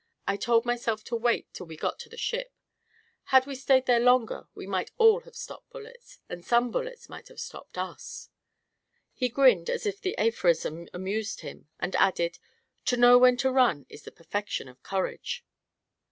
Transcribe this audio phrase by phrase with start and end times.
[0.27, 2.55] I told myself to wait till we got to the ship.
[3.25, 7.27] Had we stayed there longer, we might all have stopped bullets and some bullets might
[7.27, 8.27] have stopped us."
[9.13, 12.39] He grinned, as if the aphorism amused him, and added:
[12.85, 15.45] "To know when to run is the perfection of courage."